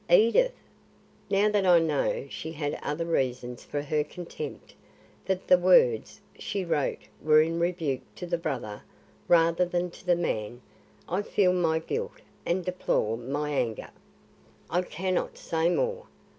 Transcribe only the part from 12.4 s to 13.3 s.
and deplore